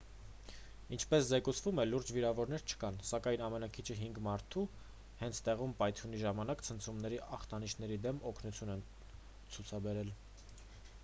ինչպես 0.95 1.25
զեկուցվում 1.31 1.81
է 1.83 1.83
լուրջ 1.89 2.13
վիրավորներ 2.15 2.63
չկան 2.73 2.97
սակայն 3.09 3.43
ամենաքիչը 3.49 3.97
հինգ 3.99 4.17
մարդու 4.29 4.63
հենց 5.21 5.43
տեղում 5.49 5.77
պայթյունի 5.83 6.23
ժամանակ 6.23 6.65
ցնցումների 6.71 7.21
ախտանիշների 7.39 8.01
դեմ 8.09 8.25
օգնություն 8.33 8.75
են 8.79 8.85
ցացուցաբերել 9.13 10.13